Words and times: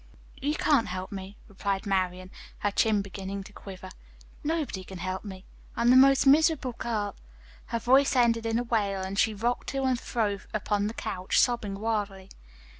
"You 0.41 0.55
can't 0.55 0.87
help 0.87 1.11
me," 1.11 1.37
replied 1.47 1.85
Marian, 1.85 2.31
her 2.61 2.71
chin 2.71 3.03
beginning 3.03 3.43
to 3.43 3.53
quiver. 3.53 3.91
"Nobody 4.43 4.83
can 4.83 4.97
help 4.97 5.23
me. 5.23 5.45
I'm 5.77 5.91
the 5.91 5.95
most 5.95 6.25
miserable 6.25 6.71
girl" 6.79 7.13
her 7.67 7.77
voice 7.79 8.15
ended 8.15 8.47
in 8.47 8.57
a 8.57 8.63
wail, 8.63 9.03
and 9.03 9.19
she 9.19 9.35
rocked 9.35 9.67
to 9.67 9.83
and 9.83 9.99
fro 9.99 10.39
upon 10.55 10.87
the 10.87 10.95
couch, 10.95 11.39
sobbing 11.39 11.75
wildly. 11.75 12.31